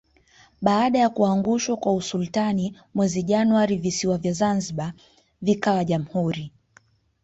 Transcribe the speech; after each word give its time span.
Baada 0.61 0.99
ya 0.99 1.09
kuangushwa 1.09 1.77
kwa 1.77 1.93
usultani 1.95 2.77
mwezi 2.93 3.23
Januari 3.23 3.75
visiwa 3.75 4.17
vya 4.17 4.33
zanzibar 4.33 4.93
vikawa 5.41 5.83
Jamhuri 5.85 6.51